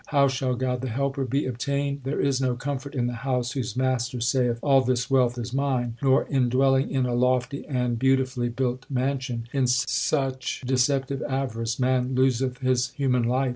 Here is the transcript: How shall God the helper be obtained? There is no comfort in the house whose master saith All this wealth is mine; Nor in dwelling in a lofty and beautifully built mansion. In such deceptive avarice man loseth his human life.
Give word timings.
How 0.07 0.27
shall 0.27 0.55
God 0.55 0.81
the 0.81 0.89
helper 0.89 1.25
be 1.25 1.45
obtained? 1.45 2.05
There 2.05 2.19
is 2.19 2.41
no 2.41 2.55
comfort 2.55 2.95
in 2.95 3.05
the 3.05 3.13
house 3.21 3.51
whose 3.51 3.77
master 3.77 4.19
saith 4.19 4.57
All 4.63 4.81
this 4.81 5.11
wealth 5.11 5.37
is 5.37 5.53
mine; 5.53 5.95
Nor 6.01 6.23
in 6.25 6.49
dwelling 6.49 6.89
in 6.89 7.05
a 7.05 7.13
lofty 7.13 7.67
and 7.67 7.99
beautifully 7.99 8.49
built 8.49 8.87
mansion. 8.89 9.47
In 9.53 9.67
such 9.67 10.63
deceptive 10.65 11.21
avarice 11.29 11.77
man 11.77 12.15
loseth 12.15 12.57
his 12.61 12.87
human 12.93 13.25
life. 13.25 13.49